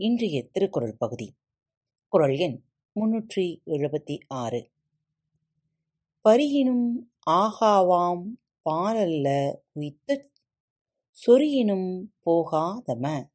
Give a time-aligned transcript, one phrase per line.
[0.00, 1.36] இன்றைய திருக்குறள் பகுதி.
[2.08, 2.62] குறள் எண்
[2.96, 4.70] முன்னூற்றி எழுபத்தி ஆறு.
[6.24, 8.24] பரியினும் ஆகாவாம்
[8.70, 10.30] பாலல்ல உய்த்துச்
[11.26, 13.30] சொறியினும் போகாதம.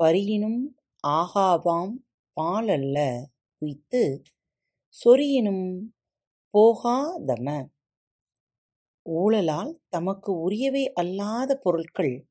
[0.00, 1.92] பரியினும் ஆகாவாம்
[2.40, 3.24] பாலல்ல
[3.58, 4.22] உய்த்து
[5.04, 5.80] சொறியினும்
[6.50, 7.68] போகாதம.
[9.06, 12.26] ஊழலால் தமக்கு உரியவை அல்லாத பொருட்கள்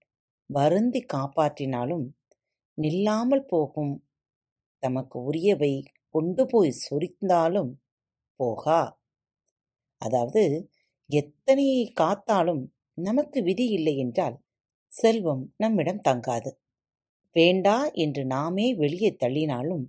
[0.45, 2.05] வருந்தி காப்பாற்றினாலும்
[2.77, 3.93] நில்லாமல் போகும்.
[4.83, 5.73] தமக்கு உரியவை
[6.15, 7.71] கொண்டு போய் சொரிந்தாலும்
[8.39, 8.81] போகா.
[10.01, 10.43] அதாவது
[11.09, 12.63] எத்தனையை காத்தாலும்
[12.97, 14.37] நமக்கு விதி இல்லை என்றால்
[14.91, 16.51] செல்வம் நம்மிடம் தங்காது.
[17.35, 19.85] வேண்டா என்று நாமே வெளியே தள்ளினாலும்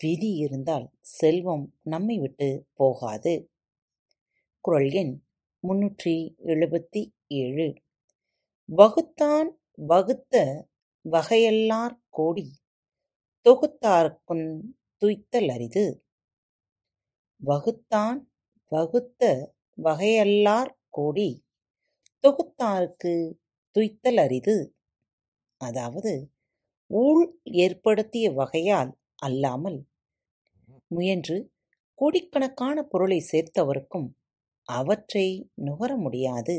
[0.00, 0.86] விதி இருந்தால்
[1.18, 3.34] செல்வம் நம்மை விட்டு போகாது.
[4.64, 5.12] குரல் எண்
[5.64, 7.02] முன்னூற்றி எழுபத்தி
[7.36, 7.66] ஏழு.
[8.68, 9.48] வகுத்தான்
[9.84, 10.34] வகுத்த
[11.10, 12.46] வகையல்லார் கோடி
[13.46, 14.46] தொகுத்தார்க்குந்
[15.02, 15.84] துய்த்தல் அரிது
[17.40, 18.18] வகுத்தான்
[18.72, 19.22] வகுத்த
[19.78, 21.28] வகையல்லார் கோடி
[22.24, 23.14] தொகுத்தார்க்கு
[23.76, 24.56] துய்த்தல் அரிது
[25.60, 26.12] அதாவது
[26.90, 27.24] ஊழ்
[27.58, 28.92] ஏற்படுத்திய வகையால்
[29.22, 29.78] அல்லாமல்
[30.88, 31.36] முயன்று
[31.98, 34.08] கோடிக்கணக்கான பொருளை சேர்த்தவருக்கும்
[34.68, 35.26] அவற்றை
[35.62, 36.56] நுகர முடியாது.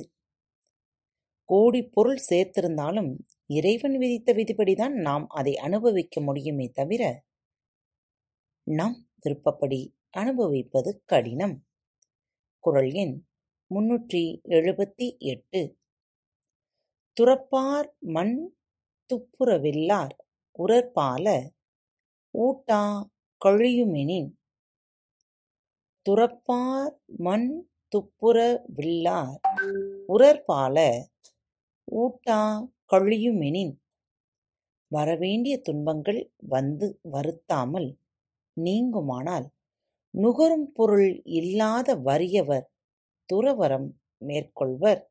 [1.49, 3.11] கோடி பொருள் சேர்த்திருந்தாலும்
[3.49, 7.03] இறைவன் விதித்த விதிப்படிதான் நாம் அதை அனுபவிக்க முடியுமே தவிர
[8.67, 9.79] நம் விருப்பப்படி
[10.09, 11.55] அனுபவிப்பது கடினம்.
[12.63, 13.15] குரல் எண்
[13.71, 15.61] முன்னூற்றி எழுபத்தி எட்டு.
[17.17, 18.35] துறப்பார் மண்
[19.09, 20.15] துப்புரவில்லார்
[20.59, 21.27] உரற்பால
[22.33, 22.81] ஊட்டா
[23.41, 24.29] கழியுமெனின்.
[26.05, 27.49] துறப்பார் மண்
[27.91, 28.37] துப்புர
[28.75, 29.39] வில்லார்
[30.07, 30.77] உரற்பால
[31.91, 32.41] ஊட்டா
[32.89, 33.73] கழியுமெனின்
[34.87, 37.89] வரவேண்டிய துன்பங்கள் வந்து வருத்தாமல்
[38.57, 39.47] நீங்குமானால்
[40.13, 42.65] நுகரும் பொருள் இல்லாத வறியவர்
[43.29, 45.01] துறவரம் மேற்கொள்வர்.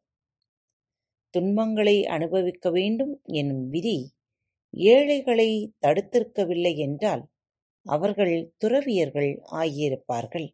[1.35, 3.99] துன்பங்களை அனுபவிக்க வேண்டும் எனும் விதி
[4.71, 5.51] ஏழைகளை
[5.87, 7.25] தடுத்திருக்கவில்லை என்றால்
[7.87, 10.49] அவர்கள் துறவியர்கள் ஆகியிருப்பார்கள்.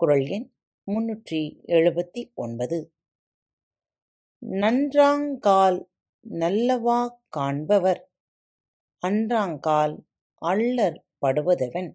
[0.00, 0.48] குரல் எண்
[0.88, 2.93] முன்னூற்றி எழுபத்தி ஒன்பது.
[4.44, 5.78] நன்றாங்கால்
[6.26, 6.98] நல்லவா
[7.36, 8.00] காண்பவர்
[9.02, 9.94] அன்றாங்கால்
[10.42, 11.88] அள்ளற் படுவதெவன்.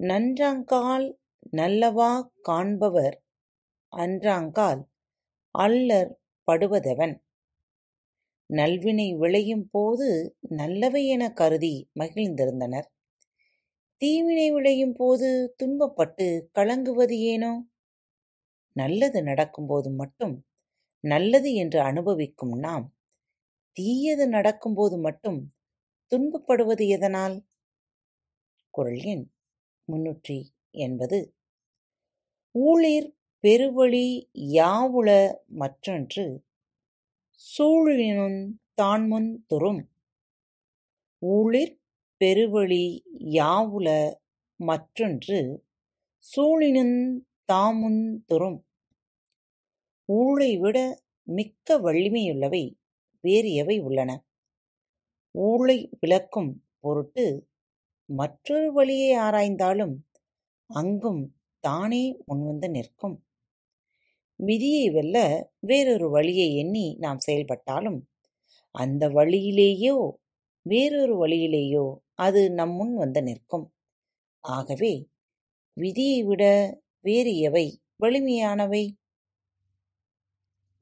[0.00, 1.06] நன்றாங்கால்
[1.56, 2.10] நல்லவா
[2.48, 3.16] காண்பவர்
[3.92, 4.80] அன்றாங்கால்
[5.58, 6.12] அள்ளற்
[6.48, 7.14] படுவதெவன்.
[8.50, 10.08] நல்வினை விளையும் போது
[10.40, 12.88] நல்லவை என கருதி மகிழ்ந்திருந்தனர்.
[14.02, 17.52] தீவினை விளையும் போது துன்பப்பட்டு கலங்குவது ஏனோ?
[18.72, 20.36] நல்லது நடக்கும்போது மட்டும்
[21.00, 22.94] நல்லது என்று அனுபவிக்கும் நாம்
[23.72, 25.54] தீயது நடக்கும்போது மட்டும்
[26.10, 27.44] துன்பப்படுவது எதனால்?
[28.70, 29.30] குரல் எண்
[29.92, 31.34] முன்னூற்றி எண்பது.
[32.50, 36.44] ஊழிர் பெருவழி யாவுள மற்றொன்று
[37.58, 39.90] சூழினுன் தான்முன் துறும்.
[41.18, 41.80] ஊழிர்
[42.24, 44.14] பெருவழி யாவுள
[44.56, 45.64] மற்றொன்று
[46.36, 48.66] சூழினுன் தாமுன் துறும்.
[50.08, 50.78] ஊழை விட
[51.28, 52.64] மிக்க வலிமையுள்ளவை
[53.24, 54.10] வேறு எவை உள்ளன?
[55.34, 56.50] ஊழை விளக்கும்
[56.80, 57.24] பொருட்டு
[58.08, 59.94] மற்றொரு வழியை ஆராய்ந்தாலும்
[60.70, 61.22] அங்கும்
[61.64, 63.16] தானே முன்வந்து நிற்கும்.
[64.40, 65.16] விதியை வெல்ல
[65.60, 67.98] வேறொரு வழியை எண்ணி நாம் செயல்பட்டாலும்
[68.74, 69.96] அந்த வழியிலேயோ
[70.66, 71.86] வேறொரு வழியிலேயோ
[72.18, 73.66] அது நம் முன் வந்து நிற்கும்.
[74.44, 74.92] ஆகவே
[75.76, 76.44] விதியை விட
[77.00, 77.66] வேறு எவை
[77.96, 78.84] வலிமையானவை?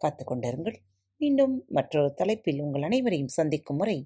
[0.04, 0.78] பார்த்து கொண்டிருங்கள்
[1.20, 3.98] மீண்டும் மற்றொரு தலைப்பில் உங்கள் அனைவரையும் சந்திக்கும் முறை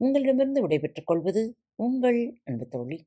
[0.00, 1.44] உங்களிடமிருந்து விடைபெற்றுக் கொள்வது
[1.86, 2.98] உங்கள் அன்பு தோழி.